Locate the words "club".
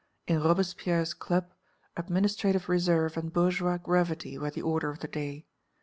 1.13-1.53